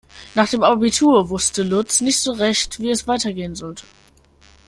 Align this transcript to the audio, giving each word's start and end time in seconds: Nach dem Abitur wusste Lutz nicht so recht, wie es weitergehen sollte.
Nach 0.33 0.49
dem 0.49 0.63
Abitur 0.63 1.29
wusste 1.29 1.61
Lutz 1.61 2.01
nicht 2.01 2.17
so 2.17 2.31
recht, 2.31 2.79
wie 2.79 2.89
es 2.89 3.07
weitergehen 3.07 3.53
sollte. 3.53 3.83